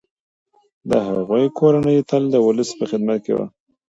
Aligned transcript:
د 0.89 0.91
هغوی 1.07 1.45
کورنۍ 1.59 1.97
تل 2.09 2.23
د 2.33 2.35
ولس 2.47 2.69
په 2.79 2.83
خدمت 2.91 3.19
کي 3.25 3.33
وه. 3.37 3.45